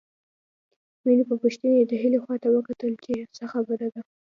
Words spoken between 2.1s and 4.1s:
خواته وکتل چې څه خبره ده